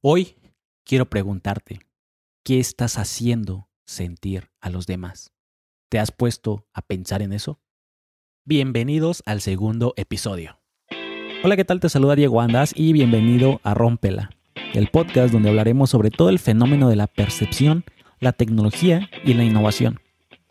Hoy 0.00 0.36
quiero 0.84 1.10
preguntarte, 1.10 1.80
¿qué 2.44 2.60
estás 2.60 2.98
haciendo 2.98 3.68
sentir 3.84 4.48
a 4.60 4.70
los 4.70 4.86
demás? 4.86 5.32
¿Te 5.90 5.98
has 5.98 6.12
puesto 6.12 6.68
a 6.72 6.82
pensar 6.82 7.20
en 7.20 7.32
eso? 7.32 7.58
Bienvenidos 8.44 9.24
al 9.26 9.40
segundo 9.40 9.94
episodio. 9.96 10.60
Hola, 11.42 11.56
¿qué 11.56 11.64
tal? 11.64 11.80
Te 11.80 11.88
saluda 11.88 12.14
Diego 12.14 12.40
Andas 12.40 12.72
y 12.76 12.92
bienvenido 12.92 13.60
a 13.64 13.74
Rómpela, 13.74 14.30
el 14.72 14.86
podcast 14.86 15.32
donde 15.32 15.48
hablaremos 15.48 15.90
sobre 15.90 16.12
todo 16.12 16.28
el 16.28 16.38
fenómeno 16.38 16.88
de 16.88 16.94
la 16.94 17.08
percepción, 17.08 17.84
la 18.20 18.30
tecnología 18.30 19.10
y 19.24 19.34
la 19.34 19.42
innovación. 19.42 19.98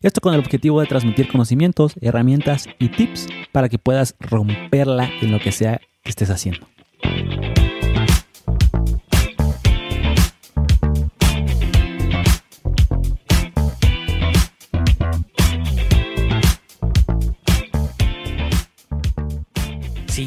Esto 0.01 0.19
con 0.19 0.33
el 0.33 0.41
objetivo 0.41 0.81
de 0.81 0.87
transmitir 0.87 1.31
conocimientos, 1.31 1.93
herramientas 2.01 2.65
y 2.79 2.89
tips 2.89 3.27
para 3.53 3.69
que 3.69 3.79
puedas 3.79 4.13
romperla 4.19 5.09
en 5.21 5.31
lo 5.31 5.39
que 5.39 5.53
sea 5.53 5.79
que 6.03 6.09
estés 6.09 6.31
haciendo. 6.31 6.67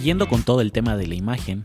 Siguiendo 0.01 0.31
con 0.31 0.43
todo 0.45 0.63
el 0.63 0.73
tema 0.73 0.97
de 0.97 1.07
la 1.07 1.15
imagen, 1.15 1.63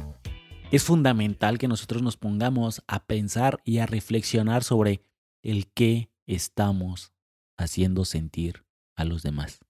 es 0.69 0.83
fundamental 0.83 1.57
que 1.57 1.69
nosotros 1.69 2.01
nos 2.01 2.17
pongamos 2.17 2.83
a 2.85 3.05
pensar 3.05 3.61
y 3.63 3.77
a 3.77 3.85
reflexionar 3.85 4.65
sobre 4.65 4.99
el 5.41 5.67
qué 5.71 6.09
estamos 6.27 7.13
haciendo 7.57 8.03
sentir 8.03 8.65
a 8.97 9.05
los 9.05 9.23
demás. 9.23 9.61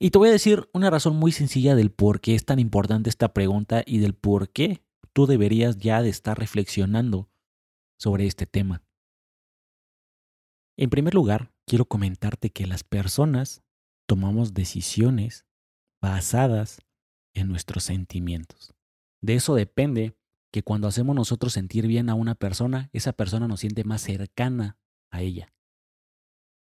Y 0.00 0.12
te 0.12 0.16
voy 0.16 0.30
a 0.30 0.32
decir 0.32 0.66
una 0.72 0.88
razón 0.88 1.16
muy 1.16 1.30
sencilla 1.30 1.74
del 1.74 1.90
por 1.90 2.22
qué 2.22 2.34
es 2.34 2.46
tan 2.46 2.58
importante 2.58 3.10
esta 3.10 3.34
pregunta 3.34 3.82
y 3.84 3.98
del 3.98 4.14
por 4.14 4.48
qué 4.48 4.82
tú 5.12 5.26
deberías 5.26 5.76
ya 5.76 6.00
de 6.00 6.08
estar 6.08 6.38
reflexionando 6.38 7.28
sobre 7.98 8.26
este 8.26 8.46
tema. 8.46 8.82
En 10.78 10.88
primer 10.88 11.12
lugar, 11.12 11.52
quiero 11.66 11.84
comentarte 11.84 12.48
que 12.48 12.66
las 12.66 12.82
personas 12.82 13.62
tomamos 14.06 14.54
decisiones 14.54 15.44
basadas 16.02 16.82
en 17.32 17.48
nuestros 17.48 17.84
sentimientos. 17.84 18.74
De 19.22 19.36
eso 19.36 19.54
depende 19.54 20.18
que 20.52 20.62
cuando 20.62 20.88
hacemos 20.88 21.14
nosotros 21.14 21.54
sentir 21.54 21.86
bien 21.86 22.10
a 22.10 22.14
una 22.14 22.34
persona, 22.34 22.90
esa 22.92 23.12
persona 23.12 23.48
nos 23.48 23.60
siente 23.60 23.84
más 23.84 24.02
cercana 24.02 24.76
a 25.10 25.22
ella. 25.22 25.54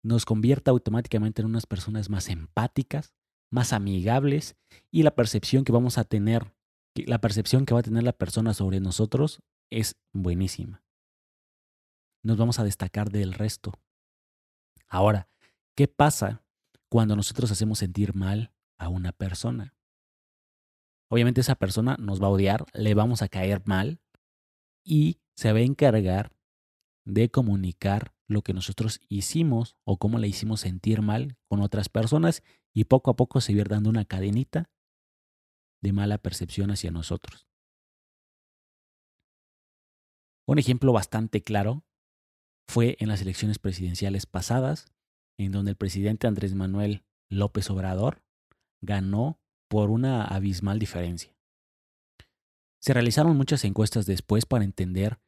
Nos 0.04 0.26
convierte 0.26 0.70
automáticamente 0.70 1.40
en 1.40 1.46
unas 1.46 1.66
personas 1.66 2.10
más 2.10 2.28
empáticas, 2.28 3.14
más 3.50 3.72
amigables 3.72 4.56
y 4.90 5.02
la 5.02 5.14
percepción 5.14 5.64
que 5.64 5.72
vamos 5.72 5.96
a 5.96 6.04
tener, 6.04 6.54
la 6.94 7.20
percepción 7.20 7.64
que 7.64 7.72
va 7.74 7.80
a 7.80 7.84
tener 7.84 8.04
la 8.04 8.12
persona 8.12 8.52
sobre 8.52 8.78
nosotros 8.78 9.40
es 9.70 9.96
buenísima. 10.12 10.84
Nos 12.22 12.36
vamos 12.36 12.58
a 12.58 12.64
destacar 12.64 13.10
del 13.10 13.32
resto. 13.32 13.72
Ahora, 14.86 15.28
¿qué 15.74 15.88
pasa 15.88 16.44
cuando 16.90 17.16
nosotros 17.16 17.50
hacemos 17.50 17.78
sentir 17.78 18.14
mal 18.14 18.53
a 18.78 18.88
una 18.88 19.12
persona. 19.12 19.74
Obviamente 21.10 21.40
esa 21.40 21.54
persona 21.54 21.96
nos 21.98 22.22
va 22.22 22.26
a 22.26 22.30
odiar, 22.30 22.66
le 22.72 22.94
vamos 22.94 23.22
a 23.22 23.28
caer 23.28 23.62
mal 23.66 24.00
y 24.84 25.20
se 25.36 25.52
va 25.52 25.58
a 25.58 25.62
encargar 25.62 26.32
de 27.04 27.30
comunicar 27.30 28.14
lo 28.26 28.42
que 28.42 28.54
nosotros 28.54 29.00
hicimos 29.08 29.76
o 29.84 29.98
cómo 29.98 30.18
le 30.18 30.28
hicimos 30.28 30.60
sentir 30.60 31.02
mal 31.02 31.36
con 31.48 31.60
otras 31.60 31.88
personas 31.88 32.42
y 32.72 32.84
poco 32.84 33.10
a 33.10 33.16
poco 33.16 33.40
se 33.40 33.54
va 33.54 33.64
dando 33.64 33.90
una 33.90 34.04
cadenita 34.04 34.70
de 35.82 35.92
mala 35.92 36.18
percepción 36.18 36.70
hacia 36.70 36.90
nosotros. 36.90 37.46
Un 40.46 40.58
ejemplo 40.58 40.92
bastante 40.92 41.42
claro 41.42 41.84
fue 42.66 42.96
en 42.98 43.08
las 43.08 43.20
elecciones 43.20 43.58
presidenciales 43.58 44.26
pasadas, 44.26 44.86
en 45.38 45.52
donde 45.52 45.72
el 45.72 45.76
presidente 45.76 46.26
Andrés 46.26 46.54
Manuel 46.54 47.04
López 47.28 47.68
Obrador 47.70 48.23
ganó 48.84 49.40
por 49.68 49.90
una 49.90 50.24
abismal 50.24 50.78
diferencia. 50.78 51.34
Se 52.80 52.92
realizaron 52.92 53.36
muchas 53.36 53.64
encuestas 53.64 54.06
después 54.06 54.46
para 54.46 54.64
entender 54.64 55.18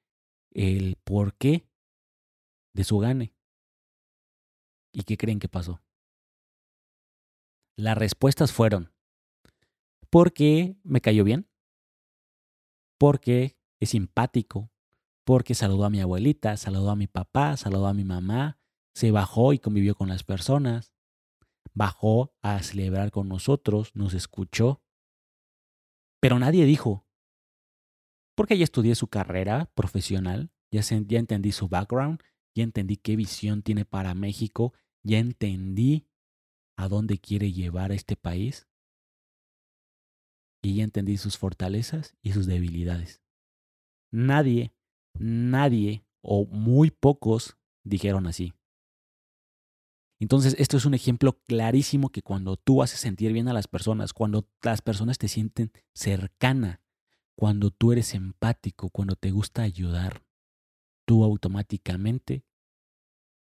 el 0.50 0.96
porqué 1.04 1.66
de 2.74 2.84
su 2.84 2.98
gane. 2.98 3.34
¿Y 4.92 5.02
qué 5.02 5.16
creen 5.16 5.38
que 5.38 5.48
pasó? 5.48 5.82
Las 7.76 7.98
respuestas 7.98 8.52
fueron, 8.52 8.92
porque 10.10 10.76
me 10.82 11.00
cayó 11.02 11.24
bien, 11.24 11.48
porque 12.98 13.58
es 13.80 13.90
simpático, 13.90 14.70
porque 15.24 15.54
saludó 15.54 15.84
a 15.84 15.90
mi 15.90 16.00
abuelita, 16.00 16.56
saludó 16.56 16.90
a 16.90 16.96
mi 16.96 17.06
papá, 17.06 17.56
saludó 17.56 17.86
a 17.86 17.94
mi 17.94 18.04
mamá, 18.04 18.58
se 18.94 19.10
bajó 19.10 19.52
y 19.52 19.58
convivió 19.58 19.94
con 19.94 20.08
las 20.08 20.24
personas, 20.24 20.94
bajó 21.76 22.32
a 22.40 22.62
celebrar 22.62 23.10
con 23.10 23.28
nosotros, 23.28 23.94
nos 23.94 24.14
escuchó. 24.14 24.82
Pero 26.20 26.38
nadie 26.38 26.64
dijo, 26.64 27.06
porque 28.34 28.56
ya 28.56 28.64
estudié 28.64 28.94
su 28.94 29.08
carrera 29.08 29.70
profesional, 29.74 30.50
ya, 30.72 30.80
ya 30.80 31.18
entendí 31.18 31.52
su 31.52 31.68
background, 31.68 32.22
ya 32.54 32.64
entendí 32.64 32.96
qué 32.96 33.14
visión 33.14 33.62
tiene 33.62 33.84
para 33.84 34.14
México, 34.14 34.72
ya 35.04 35.18
entendí 35.18 36.08
a 36.78 36.88
dónde 36.88 37.18
quiere 37.18 37.52
llevar 37.52 37.92
a 37.92 37.94
este 37.94 38.16
país 38.16 38.66
y 40.62 40.76
ya 40.76 40.84
entendí 40.84 41.18
sus 41.18 41.36
fortalezas 41.36 42.16
y 42.22 42.32
sus 42.32 42.46
debilidades. 42.46 43.22
Nadie, 44.10 44.74
nadie 45.18 46.06
o 46.22 46.46
muy 46.46 46.90
pocos 46.90 47.58
dijeron 47.84 48.26
así. 48.26 48.54
Entonces, 50.18 50.56
esto 50.58 50.76
es 50.76 50.86
un 50.86 50.94
ejemplo 50.94 51.40
clarísimo 51.46 52.08
que 52.10 52.22
cuando 52.22 52.56
tú 52.56 52.82
haces 52.82 53.00
sentir 53.00 53.32
bien 53.32 53.48
a 53.48 53.52
las 53.52 53.68
personas, 53.68 54.12
cuando 54.12 54.48
las 54.62 54.80
personas 54.80 55.18
te 55.18 55.28
sienten 55.28 55.72
cercana, 55.92 56.80
cuando 57.34 57.70
tú 57.70 57.92
eres 57.92 58.14
empático, 58.14 58.88
cuando 58.88 59.14
te 59.16 59.30
gusta 59.30 59.62
ayudar, 59.62 60.24
tú 61.04 61.22
automáticamente 61.22 62.44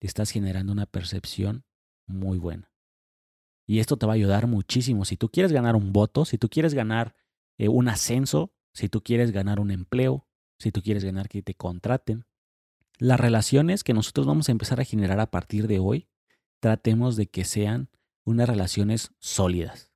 estás 0.02 0.32
generando 0.32 0.74
una 0.74 0.86
percepción 0.86 1.64
muy 2.06 2.38
buena. 2.38 2.72
Y 3.66 3.80
esto 3.80 3.98
te 3.98 4.06
va 4.06 4.14
a 4.14 4.16
ayudar 4.16 4.48
muchísimo. 4.48 5.06
Si 5.06 5.18
tú 5.18 5.30
quieres 5.30 5.52
ganar 5.52 5.76
un 5.76 5.94
voto, 5.94 6.26
si 6.26 6.38
tú 6.38 6.50
quieres 6.50 6.74
ganar 6.74 7.16
eh, 7.58 7.70
un 7.70 7.88
ascenso, 7.88 8.54
si 8.74 8.90
tú 8.90 9.02
quieres 9.02 9.32
ganar 9.32 9.60
un 9.60 9.72
empleo, 9.72 10.28
si 10.60 10.72
tú 10.72 10.82
quieres 10.82 11.04
ganar 11.04 11.30
que 11.30 11.42
te 11.42 11.56
contraten, 11.56 12.26
las 13.00 13.20
relaciones 13.20 13.84
que 13.84 13.94
nosotros 13.94 14.28
vamos 14.28 14.50
a 14.50 14.52
empezar 14.52 14.80
a 14.80 14.86
generar 14.86 15.20
a 15.20 15.32
partir 15.32 15.68
de 15.68 15.80
hoy 15.80 16.08
tratemos 16.66 17.16
de 17.16 17.28
que 17.28 17.46
sean 17.46 17.92
unas 18.24 18.50
relaciones 18.50 19.12
sólidas. 19.20 19.92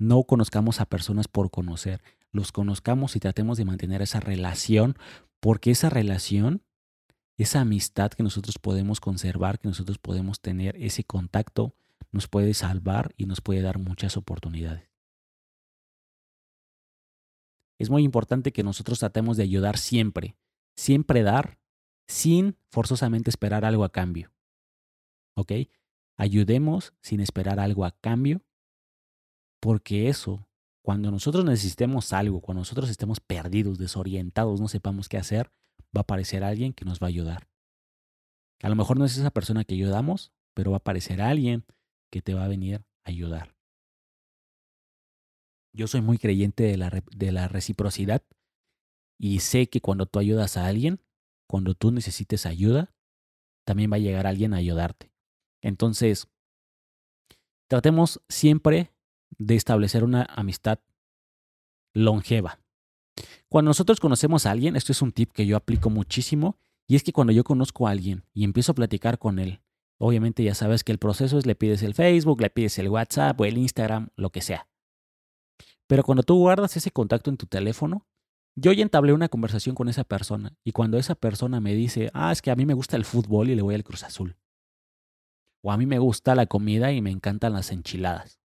No 0.00 0.24
conozcamos 0.24 0.80
a 0.80 0.86
personas 0.86 1.28
por 1.28 1.52
conocer, 1.52 2.02
los 2.32 2.50
conozcamos 2.50 3.14
y 3.14 3.20
tratemos 3.20 3.56
de 3.56 3.66
mantener 3.66 4.02
esa 4.02 4.18
relación, 4.18 4.98
porque 5.38 5.70
esa 5.70 5.90
relación, 5.90 6.64
esa 7.36 7.60
amistad 7.60 8.10
que 8.10 8.24
nosotros 8.24 8.58
podemos 8.58 8.98
conservar, 8.98 9.60
que 9.60 9.68
nosotros 9.68 9.98
podemos 9.98 10.40
tener, 10.40 10.74
ese 10.82 11.04
contacto, 11.04 11.76
nos 12.10 12.26
puede 12.26 12.52
salvar 12.52 13.14
y 13.16 13.26
nos 13.26 13.40
puede 13.40 13.62
dar 13.62 13.78
muchas 13.78 14.16
oportunidades. 14.16 14.90
Es 17.78 17.90
muy 17.90 18.02
importante 18.02 18.52
que 18.52 18.64
nosotros 18.64 18.98
tratemos 18.98 19.36
de 19.36 19.44
ayudar 19.44 19.78
siempre, 19.78 20.36
siempre 20.74 21.22
dar, 21.22 21.60
sin 22.08 22.56
forzosamente 22.72 23.30
esperar 23.30 23.64
algo 23.64 23.84
a 23.84 23.92
cambio. 23.92 24.33
¿Ok? 25.36 25.52
Ayudemos 26.16 26.94
sin 27.00 27.20
esperar 27.20 27.60
algo 27.60 27.84
a 27.84 27.92
cambio, 27.92 28.42
porque 29.60 30.08
eso, 30.08 30.46
cuando 30.82 31.10
nosotros 31.10 31.44
necesitemos 31.44 32.12
algo, 32.12 32.40
cuando 32.40 32.60
nosotros 32.60 32.90
estemos 32.90 33.20
perdidos, 33.20 33.78
desorientados, 33.78 34.60
no 34.60 34.68
sepamos 34.68 35.08
qué 35.08 35.16
hacer, 35.16 35.50
va 35.96 36.00
a 36.00 36.02
aparecer 36.02 36.44
alguien 36.44 36.72
que 36.72 36.84
nos 36.84 37.00
va 37.00 37.06
a 37.06 37.08
ayudar. 37.08 37.48
A 38.62 38.68
lo 38.68 38.76
mejor 38.76 38.98
no 38.98 39.04
es 39.04 39.16
esa 39.16 39.30
persona 39.30 39.64
que 39.64 39.74
ayudamos, 39.74 40.32
pero 40.54 40.70
va 40.70 40.76
a 40.76 40.78
aparecer 40.78 41.20
alguien 41.20 41.64
que 42.10 42.22
te 42.22 42.34
va 42.34 42.44
a 42.44 42.48
venir 42.48 42.84
a 43.04 43.10
ayudar. 43.10 43.54
Yo 45.72 45.88
soy 45.88 46.00
muy 46.00 46.18
creyente 46.18 46.62
de 46.62 46.76
la, 46.76 47.02
de 47.16 47.32
la 47.32 47.48
reciprocidad 47.48 48.22
y 49.18 49.40
sé 49.40 49.68
que 49.68 49.80
cuando 49.80 50.06
tú 50.06 50.18
ayudas 50.18 50.56
a 50.56 50.66
alguien, 50.66 51.00
cuando 51.48 51.74
tú 51.74 51.90
necesites 51.90 52.46
ayuda, 52.46 52.94
también 53.64 53.90
va 53.90 53.96
a 53.96 54.00
llegar 54.00 54.26
alguien 54.26 54.54
a 54.54 54.58
ayudarte. 54.58 55.13
Entonces, 55.64 56.28
tratemos 57.68 58.20
siempre 58.28 58.92
de 59.38 59.56
establecer 59.56 60.04
una 60.04 60.24
amistad 60.24 60.78
longeva. 61.94 62.60
Cuando 63.48 63.70
nosotros 63.70 63.98
conocemos 63.98 64.44
a 64.44 64.50
alguien, 64.50 64.76
esto 64.76 64.92
es 64.92 65.00
un 65.00 65.12
tip 65.12 65.32
que 65.32 65.46
yo 65.46 65.56
aplico 65.56 65.88
muchísimo, 65.88 66.58
y 66.86 66.96
es 66.96 67.02
que 67.02 67.14
cuando 67.14 67.32
yo 67.32 67.44
conozco 67.44 67.88
a 67.88 67.92
alguien 67.92 68.24
y 68.34 68.44
empiezo 68.44 68.72
a 68.72 68.74
platicar 68.74 69.18
con 69.18 69.38
él, 69.38 69.62
obviamente 69.98 70.44
ya 70.44 70.54
sabes 70.54 70.84
que 70.84 70.92
el 70.92 70.98
proceso 70.98 71.38
es 71.38 71.46
le 71.46 71.54
pides 71.54 71.82
el 71.82 71.94
Facebook, 71.94 72.42
le 72.42 72.50
pides 72.50 72.78
el 72.78 72.90
WhatsApp 72.90 73.40
o 73.40 73.46
el 73.46 73.56
Instagram, 73.56 74.10
lo 74.16 74.30
que 74.30 74.42
sea. 74.42 74.68
Pero 75.86 76.02
cuando 76.02 76.24
tú 76.24 76.36
guardas 76.36 76.76
ese 76.76 76.90
contacto 76.90 77.30
en 77.30 77.38
tu 77.38 77.46
teléfono, 77.46 78.06
Yo 78.56 78.72
ya 78.72 78.82
entablé 78.82 79.12
una 79.12 79.28
conversación 79.28 79.74
con 79.74 79.88
esa 79.88 80.04
persona 80.04 80.56
y 80.62 80.70
cuando 80.70 80.96
esa 80.96 81.16
persona 81.16 81.60
me 81.60 81.74
dice, 81.74 82.10
ah, 82.14 82.30
es 82.30 82.40
que 82.40 82.52
a 82.52 82.56
mí 82.56 82.64
me 82.66 82.74
gusta 82.74 82.96
el 82.96 83.04
fútbol 83.04 83.50
y 83.50 83.56
le 83.56 83.62
voy 83.62 83.74
al 83.74 83.82
Cruz 83.82 84.04
Azul. 84.04 84.36
O 85.66 85.72
a 85.72 85.78
mí 85.78 85.86
me 85.86 85.98
gusta 85.98 86.34
la 86.34 86.44
comida 86.44 86.92
y 86.92 87.00
me 87.00 87.10
encantan 87.10 87.54
las 87.54 87.72
enchiladas. 87.72 88.38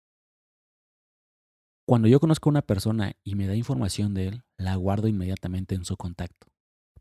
Cuando 1.86 2.08
yo 2.08 2.20
conozco 2.20 2.50
a 2.50 2.52
una 2.52 2.60
persona 2.60 3.16
y 3.24 3.36
me 3.36 3.46
da 3.46 3.56
información 3.56 4.12
de 4.12 4.28
él, 4.28 4.44
la 4.58 4.76
guardo 4.76 5.08
inmediatamente 5.08 5.74
en 5.74 5.86
su 5.86 5.96
contacto. 5.96 6.48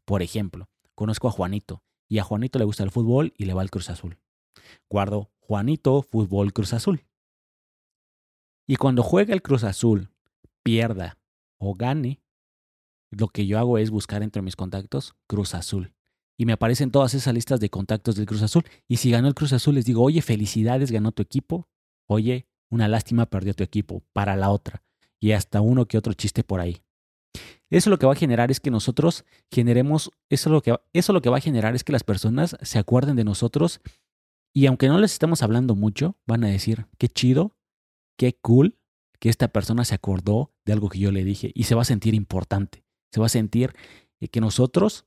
Por 0.05 0.21
ejemplo, 0.21 0.69
conozco 0.95 1.27
a 1.27 1.31
Juanito 1.31 1.83
y 2.07 2.19
a 2.19 2.23
Juanito 2.23 2.59
le 2.59 2.65
gusta 2.65 2.83
el 2.83 2.91
fútbol 2.91 3.33
y 3.35 3.43
le 3.43 3.53
va 3.53 3.61
al 3.61 3.69
Cruz 3.69 3.89
Azul. 3.89 4.17
Guardo 4.89 5.31
Juanito, 5.39 6.01
fútbol, 6.01 6.53
Cruz 6.53 6.71
Azul. 6.71 7.05
Y 8.65 8.77
cuando 8.77 9.03
juega 9.03 9.33
el 9.33 9.41
Cruz 9.41 9.65
Azul, 9.65 10.11
pierda 10.63 11.19
o 11.57 11.73
gane, 11.73 12.21
lo 13.11 13.27
que 13.27 13.47
yo 13.47 13.59
hago 13.59 13.79
es 13.79 13.91
buscar 13.91 14.23
entre 14.23 14.41
mis 14.41 14.55
contactos 14.55 15.13
Cruz 15.27 15.53
Azul. 15.55 15.93
Y 16.37 16.45
me 16.45 16.53
aparecen 16.53 16.91
todas 16.91 17.13
esas 17.13 17.33
listas 17.33 17.59
de 17.59 17.69
contactos 17.69 18.15
del 18.15 18.25
Cruz 18.25 18.41
Azul. 18.41 18.63
Y 18.87 18.97
si 18.97 19.11
ganó 19.11 19.27
el 19.27 19.35
Cruz 19.35 19.53
Azul, 19.53 19.75
les 19.75 19.85
digo, 19.85 20.03
oye, 20.03 20.21
felicidades, 20.21 20.91
ganó 20.91 21.11
tu 21.11 21.21
equipo. 21.21 21.67
Oye, 22.07 22.47
una 22.69 22.87
lástima, 22.87 23.25
perdió 23.25 23.53
tu 23.53 23.63
equipo. 23.63 24.03
Para 24.13 24.35
la 24.35 24.49
otra. 24.49 24.83
Y 25.19 25.31
hasta 25.31 25.61
uno 25.61 25.87
que 25.87 25.97
otro 25.97 26.13
chiste 26.13 26.43
por 26.43 26.59
ahí. 26.59 26.81
Eso 27.69 27.89
lo 27.89 27.97
que 27.97 28.05
va 28.05 28.13
a 28.13 28.17
generar 28.17 28.51
es 28.51 28.59
que 28.59 28.71
nosotros 28.71 29.25
generemos, 29.51 30.11
eso 30.29 30.49
lo 30.49 30.61
que, 30.61 30.77
eso 30.93 31.13
lo 31.13 31.21
que 31.21 31.29
va 31.29 31.37
a 31.37 31.41
generar 31.41 31.75
es 31.75 31.83
que 31.83 31.91
las 31.91 32.03
personas 32.03 32.55
se 32.61 32.79
acuerden 32.79 33.15
de 33.15 33.23
nosotros 33.23 33.81
y 34.53 34.67
aunque 34.67 34.87
no 34.87 34.99
les 34.99 35.13
estemos 35.13 35.41
hablando 35.41 35.75
mucho, 35.75 36.15
van 36.25 36.45
a 36.45 36.47
decir, 36.47 36.85
qué 36.97 37.09
chido, 37.09 37.57
qué 38.17 38.37
cool 38.41 38.77
que 39.19 39.29
esta 39.29 39.49
persona 39.49 39.83
se 39.83 39.95
acordó 39.95 40.53
de 40.63 40.73
algo 40.73 40.87
que 40.87 40.99
yo 40.99 41.11
le 41.11 41.25
dije 41.25 41.51
y 41.53 41.63
se 41.63 41.75
va 41.75 41.81
a 41.81 41.85
sentir 41.85 42.13
importante 42.13 42.85
se 43.15 43.21
va 43.21 43.27
a 43.27 43.29
sentir 43.29 43.73
eh, 44.19 44.27
que 44.27 44.41
nosotros, 44.41 45.05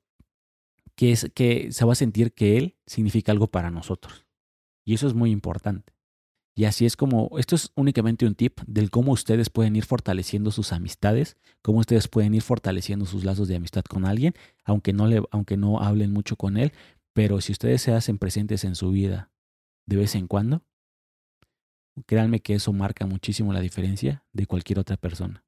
que, 0.99 1.13
es, 1.13 1.31
que 1.33 1.71
se 1.71 1.85
va 1.85 1.93
a 1.93 1.95
sentir 1.95 2.35
que 2.35 2.59
Él 2.59 2.77
significa 2.85 3.31
algo 3.31 3.47
para 3.47 3.71
nosotros. 3.71 4.27
Y 4.85 4.95
eso 4.95 5.07
es 5.07 5.15
muy 5.15 5.31
importante. 5.31 5.95
Y 6.57 6.65
así 6.65 6.87
es 6.87 6.97
como, 6.97 7.31
esto 7.39 7.55
es 7.55 7.71
únicamente 7.77 8.27
un 8.27 8.35
tip 8.35 8.61
del 8.67 8.91
cómo 8.91 9.13
ustedes 9.13 9.49
pueden 9.49 9.77
ir 9.77 9.85
fortaleciendo 9.85 10.51
sus 10.51 10.73
amistades, 10.73 11.37
cómo 11.63 11.79
ustedes 11.79 12.09
pueden 12.09 12.35
ir 12.35 12.43
fortaleciendo 12.43 13.07
sus 13.07 13.25
lazos 13.25 13.47
de 13.47 13.55
amistad 13.55 13.85
con 13.85 14.05
alguien, 14.05 14.35
aunque 14.65 14.93
no, 14.93 15.07
le, 15.07 15.23
aunque 15.31 15.57
no 15.57 15.81
hablen 15.81 16.13
mucho 16.13 16.35
con 16.35 16.57
él, 16.57 16.73
pero 17.13 17.41
si 17.41 17.53
ustedes 17.53 17.81
se 17.81 17.93
hacen 17.93 18.19
presentes 18.19 18.65
en 18.65 18.75
su 18.75 18.91
vida 18.91 19.31
de 19.87 19.97
vez 19.97 20.17
en 20.17 20.27
cuando, 20.27 20.65
créanme 22.07 22.41
que 22.41 22.55
eso 22.55 22.73
marca 22.73 23.07
muchísimo 23.07 23.53
la 23.53 23.61
diferencia 23.61 24.25
de 24.33 24.47
cualquier 24.47 24.81
otra 24.81 24.97
persona 24.97 25.45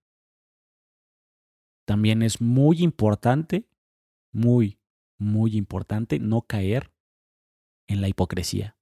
también 1.91 2.23
es 2.23 2.41
muy 2.41 2.85
importante, 2.85 3.67
muy, 4.31 4.79
muy 5.20 5.56
importante 5.56 6.19
no 6.19 6.43
caer 6.43 6.93
en 7.87 8.00
la 8.00 8.08
hipocresía. 8.08 8.76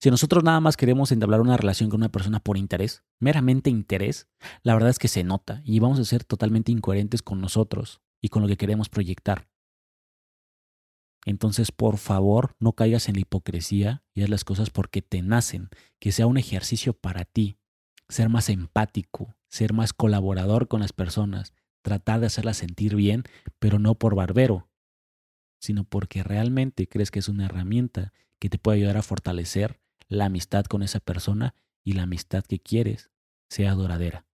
Si 0.00 0.10
nosotros 0.10 0.44
nada 0.44 0.60
más 0.60 0.76
queremos 0.76 1.10
entablar 1.10 1.40
una 1.40 1.56
relación 1.56 1.90
con 1.90 2.00
una 2.00 2.10
persona 2.10 2.38
por 2.38 2.56
interés, 2.56 3.04
meramente 3.18 3.68
interés, 3.68 4.28
la 4.62 4.74
verdad 4.74 4.90
es 4.90 4.98
que 4.98 5.08
se 5.08 5.24
nota 5.24 5.60
y 5.64 5.80
vamos 5.80 5.98
a 5.98 6.04
ser 6.04 6.24
totalmente 6.24 6.70
incoherentes 6.70 7.20
con 7.20 7.40
nosotros 7.40 8.00
y 8.20 8.28
con 8.28 8.42
lo 8.42 8.48
que 8.48 8.56
queremos 8.56 8.88
proyectar. 8.88 9.48
Entonces, 11.24 11.72
por 11.72 11.98
favor, 11.98 12.54
no 12.60 12.72
caigas 12.74 13.08
en 13.08 13.16
la 13.16 13.22
hipocresía 13.22 14.04
y 14.14 14.22
haz 14.22 14.28
las 14.30 14.44
cosas 14.44 14.70
porque 14.70 15.02
te 15.02 15.20
nacen, 15.20 15.68
que 15.98 16.12
sea 16.12 16.28
un 16.28 16.38
ejercicio 16.38 16.92
para 16.92 17.24
ti, 17.24 17.58
ser 18.08 18.28
más 18.28 18.48
empático, 18.48 19.36
ser 19.48 19.72
más 19.72 19.92
colaborador 19.92 20.68
con 20.68 20.80
las 20.80 20.92
personas, 20.92 21.54
tratar 21.82 22.20
de 22.20 22.26
hacerlas 22.26 22.56
sentir 22.56 22.94
bien, 22.94 23.24
pero 23.58 23.78
no 23.78 23.94
por 23.94 24.14
barbero, 24.14 24.68
sino 25.60 25.84
porque 25.84 26.22
realmente 26.22 26.88
crees 26.88 27.10
que 27.10 27.18
es 27.18 27.28
una 27.28 27.46
herramienta 27.46 28.12
que 28.38 28.48
te 28.48 28.58
puede 28.58 28.78
ayudar 28.78 28.96
a 28.96 29.02
fortalecer 29.02 29.80
la 30.08 30.26
amistad 30.26 30.64
con 30.64 30.82
esa 30.82 31.00
persona 31.00 31.54
y 31.84 31.92
la 31.92 32.02
amistad 32.02 32.44
que 32.44 32.58
quieres 32.58 33.10
sea 33.48 33.72
duradera. 33.74 34.26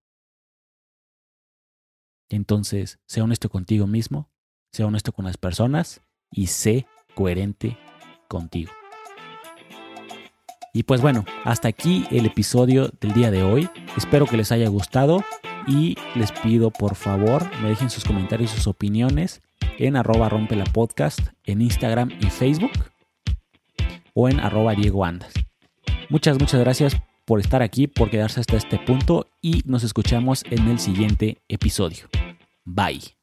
Entonces, 2.28 2.98
sea 3.06 3.24
honesto 3.24 3.48
contigo 3.48 3.86
mismo, 3.86 4.30
sea 4.72 4.86
honesto 4.86 5.12
con 5.12 5.24
las 5.24 5.36
personas 5.36 6.00
y 6.30 6.48
sé 6.48 6.86
coherente 7.14 7.78
contigo. 8.28 8.72
Y 10.72 10.82
pues 10.82 11.00
bueno, 11.00 11.24
hasta 11.44 11.68
aquí 11.68 12.04
el 12.10 12.26
episodio 12.26 12.90
del 13.00 13.14
día 13.14 13.30
de 13.30 13.44
hoy. 13.44 13.70
Espero 13.96 14.26
que 14.26 14.36
les 14.36 14.50
haya 14.50 14.68
gustado 14.68 15.24
y 15.66 15.96
les 16.14 16.32
pido 16.32 16.70
por 16.70 16.94
favor 16.94 17.48
me 17.62 17.68
dejen 17.68 17.90
sus 17.90 18.04
comentarios 18.04 18.52
y 18.52 18.56
sus 18.56 18.66
opiniones 18.66 19.42
en 19.78 19.96
arroba 19.96 20.28
rompe 20.28 20.56
la 20.56 20.64
podcast 20.64 21.20
en 21.44 21.62
Instagram 21.62 22.10
y 22.20 22.26
Facebook 22.26 22.72
o 24.14 24.28
en 24.28 24.40
arroba 24.40 24.74
Diego 24.74 25.04
Andas. 25.04 25.32
Muchas, 26.08 26.38
muchas 26.38 26.60
gracias 26.60 26.96
por 27.24 27.40
estar 27.40 27.62
aquí, 27.62 27.86
por 27.86 28.10
quedarse 28.10 28.40
hasta 28.40 28.56
este 28.56 28.78
punto 28.78 29.26
y 29.40 29.62
nos 29.64 29.82
escuchamos 29.82 30.44
en 30.50 30.68
el 30.68 30.78
siguiente 30.78 31.38
episodio. 31.48 32.08
Bye. 32.64 33.14